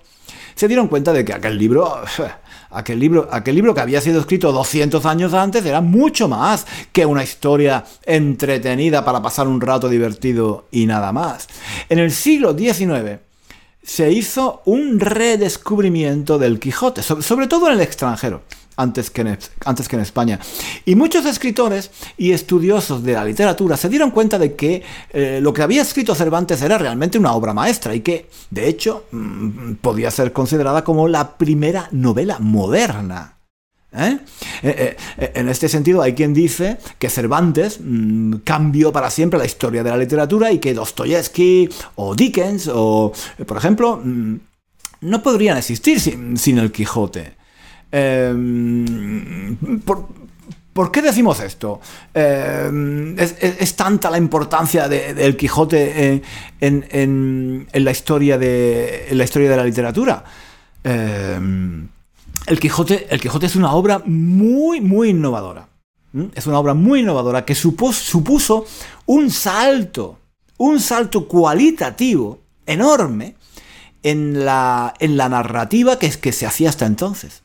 [0.57, 2.03] se dieron cuenta de que aquel libro,
[2.71, 7.07] aquel libro, aquel libro que había sido escrito 200 años antes era mucho más que
[7.07, 11.47] una historia entretenida para pasar un rato divertido y nada más.
[11.89, 13.28] En el siglo XIX
[13.89, 18.43] se hizo un redescubrimiento del Quijote, sobre todo en el extranjero
[18.77, 20.39] antes que, en, España.
[20.85, 25.55] Y muchos escritores y estudiosos de la literatura se dieron cuenta de que eh, lo
[25.55, 30.11] que había escrito Cervantes era realmente una obra maestra y que, de hecho, mm, podía
[30.11, 33.38] ser considerada como la primera novela moderna.
[33.93, 34.19] ¿Eh?
[34.63, 34.97] Eh,
[35.35, 39.91] en este sentido, hay quien dice que Cervantes mm, cambió para siempre la historia de
[39.91, 43.13] la literatura y que Dostoyevsky o Dickens o,
[43.47, 44.37] por ejemplo, mm,
[45.01, 47.39] no podrían existir sin el Quijote.
[47.91, 50.09] Em, por,
[50.79, 51.81] ¿Por qué decimos esto?
[52.15, 56.23] Eh, es, tanta la importancia del Quijote
[56.61, 60.23] en, la historia de, la historia de la literatura.
[60.85, 61.41] Eh,
[62.49, 63.07] el, Quijote,
[63.47, 65.69] es una obra muy, muy innovadora.
[66.35, 68.65] Es una obra muy innovadora que supuso
[69.07, 70.19] un salto,
[70.57, 73.37] un salto cualitativo enorme
[74.03, 77.43] en la, en la narrativa que, que se hacía hasta entonces.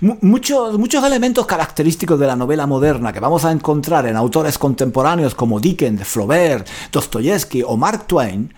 [0.00, 5.34] Muchos, muchos elementos característicos de la novela moderna que vamos a encontrar en autores contemporáneos
[5.34, 8.52] como Dickens, Flaubert, Dostoyevsky o Mark Twain,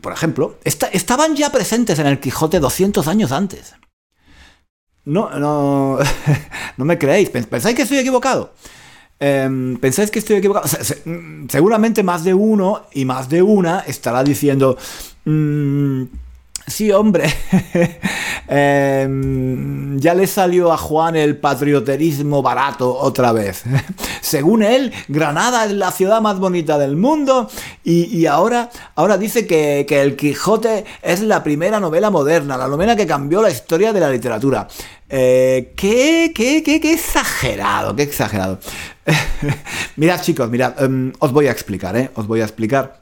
[0.00, 3.74] por ejemplo, estaban ya presentes en el Quijote 200 años antes.
[5.06, 5.98] No, no,
[6.76, 8.52] no me creéis, pensáis que estoy equivocado.
[9.20, 10.66] Em, ¿Pensáis que estoy equivocado?
[11.48, 14.76] seguramente más de uno y más de una estará diciendo...
[15.24, 16.04] Mm,
[16.66, 17.24] Sí, hombre.
[18.46, 23.62] Em, ya le salió a Juan el patrioterismo barato otra vez.
[24.20, 27.48] Según él, Granada es la ciudad más bonita del mundo
[27.82, 33.06] y, ahora, ahora dice que, El Quijote es la primera novela moderna, la novela que
[33.06, 34.68] cambió la historia de la literatura.
[35.08, 38.58] Eh, qué, qué, qué, qué exagerado, qué exagerado.
[39.96, 42.10] mirad chicos, mirad, em, os voy a explicar, ¿eh?
[42.14, 43.00] Os voy a explicar.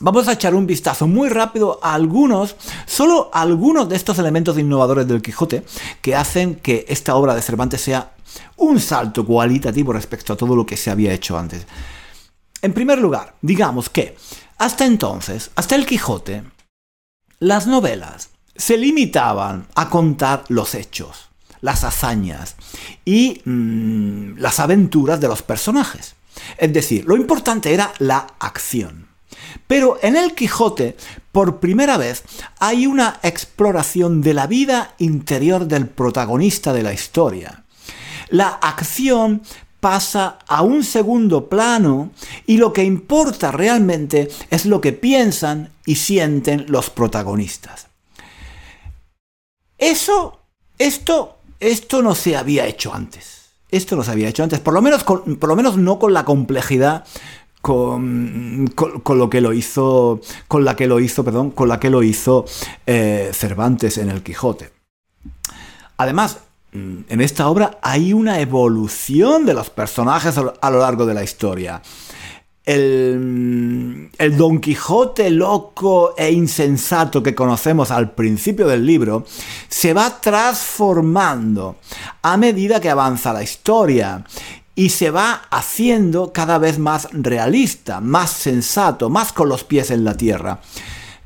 [0.00, 5.06] Vamos a echar un vistazo muy rápido a algunos, solo algunos de estos elementos innovadores
[5.06, 5.64] del Quijote
[6.02, 8.12] que hacen que esta obra de Cervantes sea
[8.56, 11.66] un salto cualitativo respecto a todo lo que se había hecho antes.
[12.60, 14.16] En primer lugar, digamos que
[14.58, 16.42] hasta entonces, hasta el Quijote,
[17.38, 21.28] las novelas se limitaban a contar los hechos,
[21.60, 22.56] las hazañas
[23.04, 26.16] y mm, las aventuras de los personajes.
[26.58, 29.13] Es decir, lo importante era la acción.
[29.66, 30.96] Pero en el Quijote,
[31.32, 32.24] por primera vez,
[32.58, 37.64] hay una exploración de la vida interior del protagonista de la historia.
[38.28, 39.42] La acción
[39.80, 42.10] pasa a un segundo plano
[42.46, 47.88] y lo que importa realmente es lo que piensan y sienten los protagonistas.
[49.76, 50.40] Eso,
[50.78, 53.50] esto, esto no se había hecho antes.
[53.70, 56.24] Esto no se había hecho antes, por lo menos, por lo menos no con la
[56.24, 57.04] complejidad
[57.64, 61.88] con, con, lo que lo hizo, con la que lo hizo, perdón, con la que
[61.88, 62.44] lo hizo
[62.84, 64.70] eh, Cervantes en el Quijote.
[65.96, 66.40] Además,
[66.72, 71.24] mm, en esta obra hay una evolución de los personajes a lo largo de la
[71.24, 71.80] historia.
[72.66, 79.24] El, mm, el, Don Quijote loco e insensato que conocemos al principio del libro
[79.70, 81.76] se va transformando
[82.20, 84.22] a medida que avanza la historia
[84.74, 90.04] y se va haciendo cada vez más realista, más sensato, más con los pies en
[90.04, 90.60] la tierra.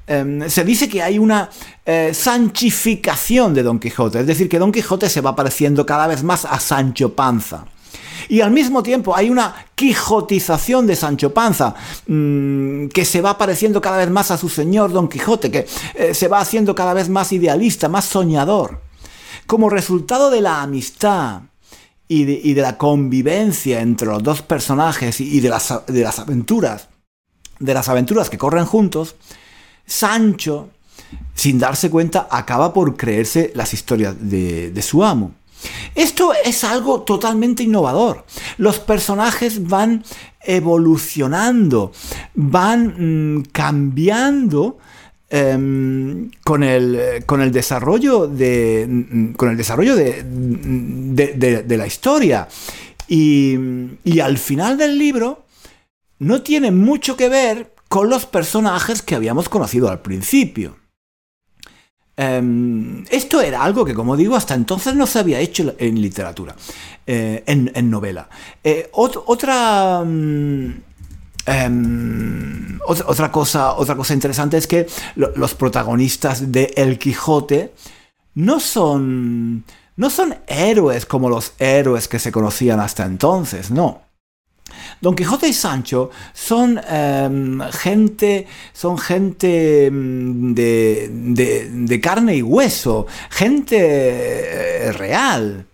[0.06, 1.50] Em, se dice que hay una
[1.84, 6.22] eh, sanchificación de Don Quijote, es decir, que Don Quijote se va pareciendo cada vez
[6.22, 7.66] más a Sancho Panza.
[8.28, 11.74] Y al mismo tiempo hay una quijotización de Sancho Panza,
[12.06, 16.14] mm, que se va pareciendo cada vez más a su señor Don Quijote, que eh,
[16.14, 18.82] se va haciendo cada vez más idealista, más soñador.
[19.46, 21.40] Como resultado de la amistad,
[22.08, 26.88] y de, la convivencia entre los dos personajes y, de, las, de las aventuras,
[27.58, 29.14] de las aventuras que corren juntos,
[29.84, 30.70] Sancho,
[31.34, 35.32] sin darse cuenta, acaba por creerse las historias de, su amo.
[35.94, 38.24] Esto es algo totalmente innovador.
[38.58, 40.04] Los personajes van
[40.40, 41.92] evolucionando,
[42.34, 44.78] van mm, cambiando
[45.30, 52.48] Em, con, el, con, el, desarrollo de, con el desarrollo de, de, la historia.
[53.08, 53.54] Y,
[54.04, 55.44] y, al final del libro
[56.18, 60.76] no tiene mucho que ver con los personajes que habíamos conocido al principio.
[62.16, 66.56] Em, esto era algo que, como digo, hasta entonces no se había hecho en literatura,
[67.06, 68.28] eh, en, novela.
[68.64, 70.02] Eh, otra...
[70.04, 70.87] Mm,
[71.50, 77.72] Em, otra, cosa, otra cosa interesante es que los protagonistas de El Quijote
[78.34, 79.64] no son,
[79.96, 84.02] no son héroes como los héroes que se conocían hasta entonces, no.
[85.00, 93.78] Don Quijote y Sancho son em, gente, son gente em, de, carne y hueso, gente
[93.80, 95.64] eh, real.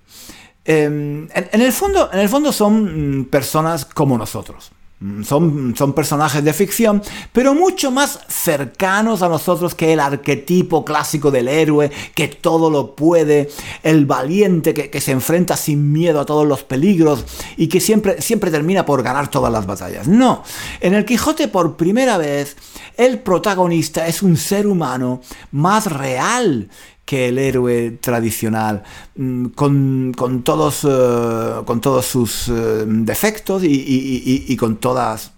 [0.65, 4.71] en, el fondo, en el fondo son mm, personas como nosotros.
[5.05, 10.83] Mm, son, son, personajes de ficción, pero mucho más cercanos a nosotros que el arquetipo
[10.83, 13.51] clásico del héroe que todo lo puede,
[13.83, 17.27] el valiente que, se enfrenta sin miedo a todos los peligros
[17.59, 20.09] y que siempre, siempre termina por ganar todas las batallas.
[20.09, 20.43] No,
[20.81, 22.57] en el Quijote por primera vez
[22.97, 26.71] el protagonista es un ser humano más real
[27.05, 28.83] que el héroe tradicional,
[29.17, 35.33] mm, con, todos, eh, con todos sus eh, defectos y, con, todas,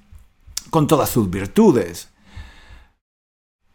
[0.70, 2.08] con todas sus virtudes.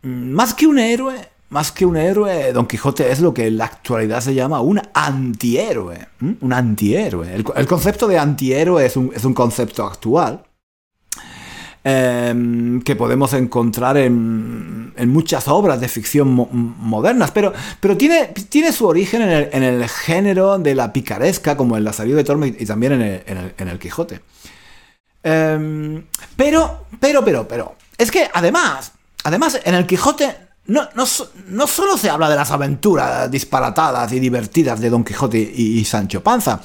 [0.04, 3.58] Mm, más que un héroe, más que un héroe, Don Quijote es lo que en
[3.58, 6.08] la actualidad se llama un antihéroe.
[6.40, 7.34] Un antihéroe.
[7.34, 10.46] El, concepto de antihéroe es un, es un concepto actual
[11.84, 18.86] Em, que podemos encontrar en, muchas obras de ficción modernas, pero, pero tiene, tiene su
[18.86, 23.02] origen en el, género de la picaresca, como en La salida de Tormes y, también
[23.02, 24.22] en el, Quijote.
[25.24, 26.04] Em,
[26.36, 28.92] pero, pero, pero, pero, es que además,
[29.24, 30.36] además en el Quijote
[30.68, 35.84] no, no, solo se habla de las aventuras disparatadas y divertidas de Don Quijote y
[35.86, 36.62] Sancho Panza,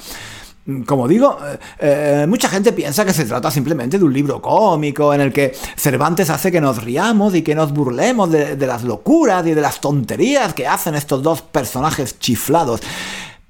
[0.85, 5.13] como digo, eh, eh, mucha gente piensa que se trata simplemente de un libro cómico
[5.13, 9.45] en el que Cervantes hace que nos riamos y que nos burlemos de, las locuras
[9.47, 12.81] y de las tonterías que hacen estos dos personajes chiflados.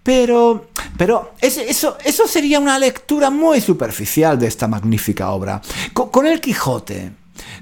[0.04, 5.62] Pero, pero eso, eso sería una lectura muy superficial de esta magnífica obra.
[5.94, 7.12] con el Quijote,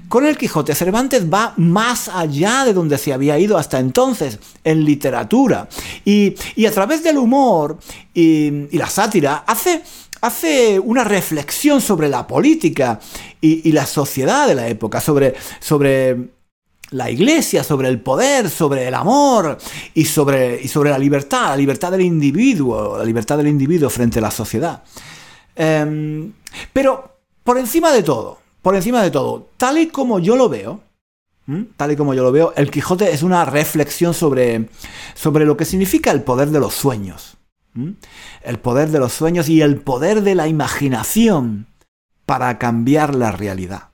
[0.08, 4.84] con el Quijote Cervantes va más allá de donde se había ido hasta entonces, en
[4.84, 5.68] literatura.
[6.04, 6.34] Y,
[6.66, 7.78] a través del humor
[8.14, 9.82] y, la sátira hace,
[10.20, 13.00] hace, una reflexión sobre la política
[13.40, 16.30] y, la sociedad de la época, sobre, sobre
[16.90, 19.58] la iglesia, sobre el poder, sobre el amor
[19.94, 24.20] y sobre, y sobre la libertad, la libertad del individuo, la libertad del individuo frente
[24.20, 24.82] a la sociedad.
[25.56, 26.32] Em,
[26.72, 30.80] pero por encima de todo, por encima de todo, tal y como yo lo veo,
[31.76, 34.70] tal y como yo lo veo, el Quijote es una reflexión sobre,
[35.14, 37.36] sobre lo que significa el poder de los sueños.
[38.42, 41.68] El poder de los sueños y el poder de la imaginación
[42.26, 43.90] para cambiar la realidad.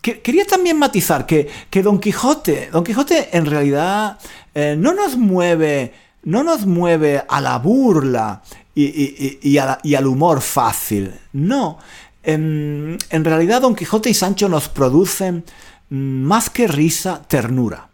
[0.00, 1.48] Quería también matizar que,
[1.80, 4.18] Don Quijote, Don Quijote en realidad
[4.52, 8.42] eh, no nos mueve, no nos mueve a la burla
[8.74, 11.14] y, al humor fácil.
[11.32, 11.78] No.
[12.22, 15.44] En, realidad Don Quijote y Sancho nos producen
[15.90, 17.90] mm, más que risa, ternura.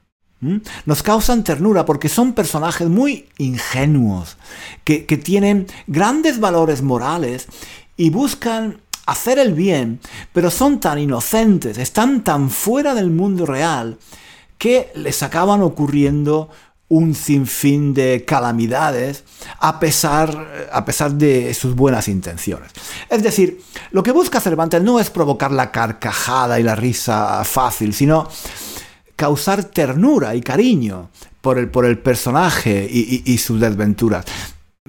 [0.87, 4.39] Nos causan ternura porque son personajes muy ingenuos,
[4.85, 7.47] que, que tienen grandes valores morales
[7.99, 10.01] y buscan hacer el bien,
[10.33, 13.99] pero son tan inocentes, están tan fuera del mundo real,
[14.57, 16.49] que les acaban ocurriendo
[16.91, 19.25] un sinfín de calamidades
[19.61, 22.73] a pesar, a pesar de sus buenas intenciones.
[23.09, 23.63] Es decir,
[23.93, 28.29] lo que busca Cervantes no es provocar la carcajada y la risa fácil, sino
[29.15, 31.11] causar ternura y cariño
[31.41, 34.25] por el, por el personaje y, sus desventuras.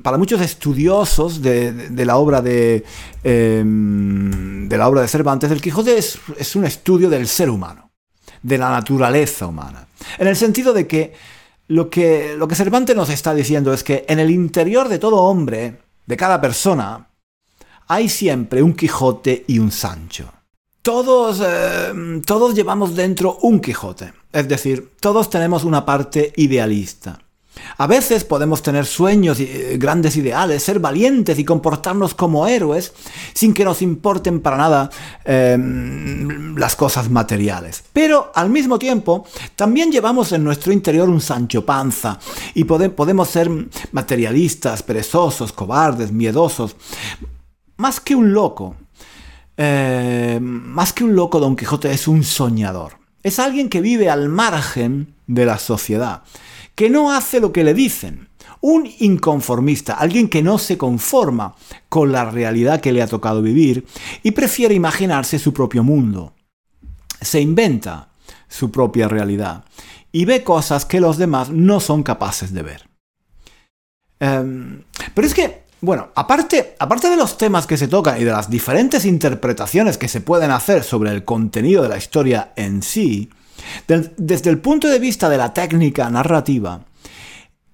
[0.02, 2.84] Para muchos estudiosos de, la obra de,
[3.24, 7.92] em, de la obra de Cervantes, el Quijote es un estudio del ser humano,
[8.42, 9.88] de la naturaleza humana,
[10.18, 11.14] en el sentido de que
[11.72, 15.22] lo que, lo que Cervantes nos está diciendo es que en el interior de todo
[15.22, 17.08] hombre, de cada persona,
[17.88, 20.34] hay siempre un Quijote y un Sancho.
[20.82, 27.20] Todos, eh, todos llevamos dentro un Quijote, es decir, todos tenemos una parte idealista.
[27.78, 32.94] A veces podemos tener sueños y eh, grandes ideales, ser valientes y comportarnos como héroes
[33.34, 34.90] sin que nos importen para nada
[35.26, 37.84] em, las cosas materiales.
[37.92, 39.26] Pero al mismo tiempo,
[39.56, 42.20] también llevamos en nuestro interior un Sancho Panza
[42.54, 43.50] y podemos ser
[43.92, 46.76] materialistas, perezosos, cobardes, miedosos.
[47.78, 48.76] Más que un loco,
[49.58, 52.94] eh, más que un loco, Don Quijote es un soñador.
[53.24, 56.24] Es alguien que vive al margen de la sociedad
[56.76, 58.30] que no hace lo que le dicen.
[58.62, 61.56] Un inconformista, alguien que no se conforma
[61.90, 63.86] con la realidad que le ha tocado vivir
[64.24, 66.34] y prefiere imaginarse su propio mundo.
[67.20, 68.10] Se inventa
[68.48, 69.64] su propia realidad
[70.12, 72.90] y ve cosas que los demás no son capaces de ver.
[74.20, 74.84] Em,
[75.16, 78.50] pero es que, bueno, aparte, aparte de los temas que se tocan y de las
[78.50, 83.30] diferentes interpretaciones que se pueden hacer sobre el contenido de la historia en sí,
[83.88, 86.82] desde el punto de vista de la técnica narrativa,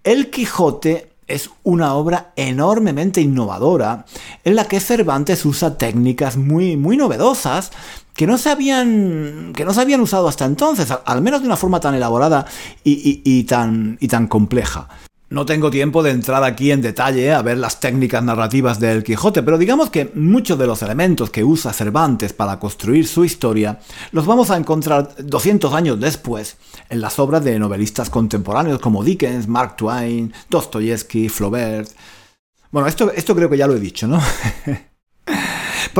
[0.03, 4.05] El Quijote es una obra enormemente innovadora
[4.43, 7.71] en la que Cervantes usa técnicas muy, muy novedosas
[8.13, 11.55] que no, se habían, que no se habían usado hasta entonces, al menos de una
[11.55, 12.47] forma tan elaborada
[12.83, 14.87] y, tan, y tan compleja.
[15.29, 19.43] No tengo tiempo de entrar aquí en detalle a ver las técnicas narrativas del Quijote,
[19.43, 23.79] pero digamos que muchos de los elementos que usa Cervantes para construir su historia
[24.11, 26.55] los vamos a encontrar 200 años después
[26.87, 31.91] en las obras de novelistas contemporáneos como Dickens, Mark Twain, Dostoyevsky, Flaubert.
[32.71, 34.21] Bueno, esto, esto creo que ya lo he dicho, ¿no?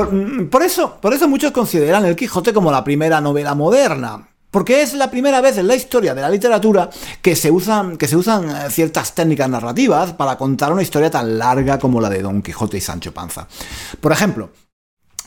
[0.50, 4.94] por, eso, por eso muchos consideran El Quijote como la primera novela moderna, Porque es
[4.94, 6.90] la primera vez en la historia de la literatura
[7.22, 11.38] que se usan, que se usan eh, ciertas técnicas narrativas para contar una historia tan
[11.38, 13.48] larga como la de Don Quijote y Sancho Panza.
[14.00, 14.52] Por ejemplo,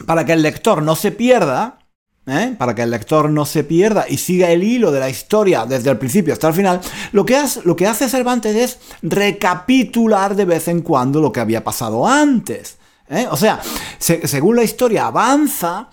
[0.06, 1.78] para que el lector no se pierda,
[2.26, 2.54] ¿eh?
[2.58, 5.90] para que el lector no se pierda y siga el hilo de la historia desde
[5.90, 6.80] el principio hasta el final,
[7.12, 11.40] lo que, hace, lo que hace Cervantes es recapitular de vez en cuando lo que
[11.40, 12.78] había pasado antes.
[13.08, 13.26] ¿eh?
[13.30, 13.60] O sea,
[13.98, 15.88] según la historia avanza,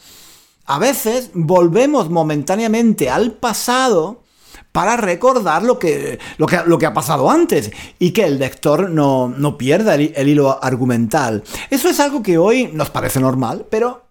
[0.68, 4.24] a veces volvemos momentáneamente al pasado
[4.74, 9.96] para recordar lo que, lo que, ha pasado antes y que el lector no, pierda
[9.96, 11.44] el, hilo argumental.
[11.72, 14.04] Eso es algo que hoy nos parece normal, pero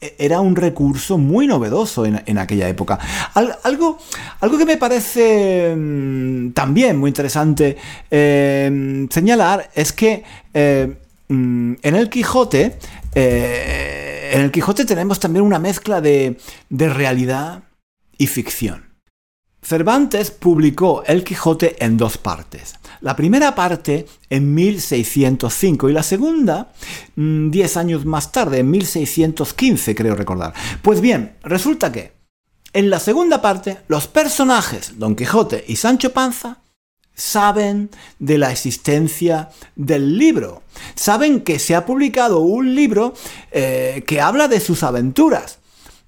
[0.00, 2.98] e, era un recurso muy novedoso en, aquella época.
[3.34, 3.98] algo,
[4.40, 7.76] algo que me parece mm, también muy interesante
[8.10, 10.22] em, señalar es que
[10.54, 10.96] eh,
[11.28, 12.78] mm, en el Quijote
[13.14, 14.03] eh,
[14.34, 16.36] en el Quijote tenemos también una mezcla de,
[16.68, 17.62] realidad
[18.18, 18.92] y ficción.
[19.62, 22.74] Cervantes publicó El Quijote en dos partes.
[23.00, 26.72] La primera parte en 1605 y la segunda
[27.14, 30.52] mm, diez años más tarde, en 1615 creo recordar.
[30.82, 32.12] Pues bien, resulta que
[32.72, 36.58] en la segunda parte los personajes Don Quijote y Sancho Panza
[37.14, 40.62] saben de la existencia del libro.
[40.94, 43.14] Saben que se ha publicado un libro
[43.52, 45.58] eh, que habla de sus aventuras.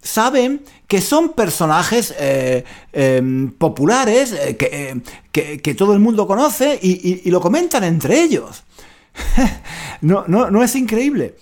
[0.03, 4.57] Saben que son personajes eh, em, populares eh,
[5.33, 8.63] que, todo el mundo conoce y, lo comentan entre ellos.
[10.01, 11.37] no, no, es increíble.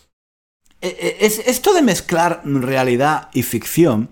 [0.80, 4.10] Es, esto de mezclar realidad y ficción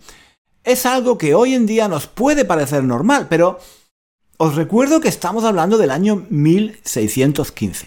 [0.65, 3.59] es algo que hoy en día nos puede parecer normal, pero
[4.43, 7.87] os recuerdo que estamos hablando del año 1615.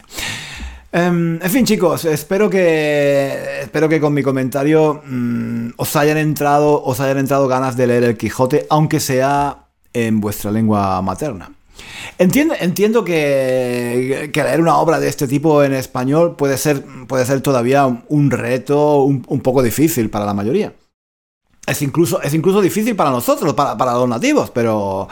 [0.94, 6.82] Em, en fin, chicos, espero que espero que con mi comentario mm, os hayan entrado
[6.82, 11.52] os hayan entrado ganas de leer el Quijote, aunque sea en vuestra lengua materna.
[12.18, 17.42] Entiendo, entiendo que, leer una obra de este tipo en español puede ser, puede ser
[17.42, 20.74] todavía un reto un, poco difícil para la mayoría.
[21.68, 25.10] Es incluso, es incluso difícil para nosotros, para, para los nativos, pero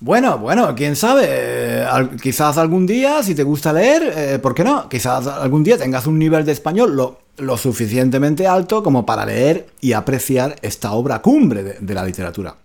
[0.00, 1.24] bueno, bueno, quién sabe.
[1.28, 1.86] Eh,
[2.20, 4.88] quizás algún día, si te gusta leer, eh, ¿por qué no?
[4.88, 6.94] Quizás algún día tengas un nivel de español
[7.36, 12.56] lo, suficientemente alto como para leer y apreciar esta obra cumbre de, la literatura.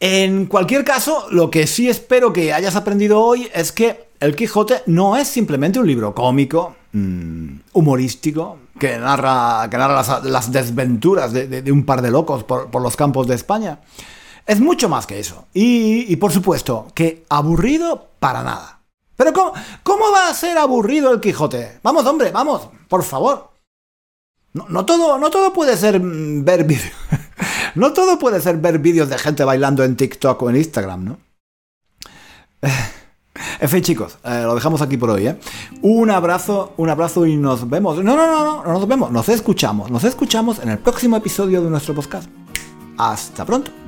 [0.00, 4.82] En cualquier caso, lo que sí espero que hayas aprendido hoy es que El Quijote
[4.86, 11.72] no es simplemente un libro cómico, mm, humorístico, que narra, que narra las, desventuras de,
[11.72, 13.80] un par de locos por los campos de España.
[14.48, 15.44] Es mucho más que eso.
[15.52, 18.80] Y, por supuesto, que aburrido para nada.
[19.14, 21.80] Pero ¿cómo, ¿cómo, va a ser aburrido el Quijote?
[21.82, 23.50] Vamos, hombre, vamos, por favor.
[24.54, 26.94] No, todo, no todo puede ser mm, ver vídeos.
[27.74, 31.18] no todo puede ser ver vídeos de gente bailando en TikTok o en Instagram, ¿no?
[33.60, 35.38] En fin, chicos, eh, lo dejamos aquí por hoy, ¿eh?
[35.82, 38.02] Un abrazo, un abrazo y nos vemos.
[38.02, 39.90] No, no, no, no, no nos vemos, nos escuchamos.
[39.92, 42.28] Nos escuchamos en el próximo episodio de nuestro podcast.
[42.96, 43.87] Hasta pronto.